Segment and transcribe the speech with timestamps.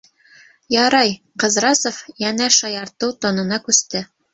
[0.75, 1.13] Ярай,-
[1.45, 4.09] Ҡыҙрасов йәнә шаяртыу тонына күсте.